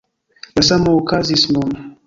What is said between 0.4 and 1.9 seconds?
La samo okazis nun.